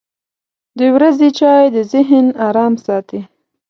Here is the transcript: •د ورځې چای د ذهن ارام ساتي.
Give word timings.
•د 0.79 0.81
ورځې 0.95 1.29
چای 1.39 1.65
د 1.75 1.77
ذهن 1.91 2.25
ارام 2.47 2.73
ساتي. 2.85 3.21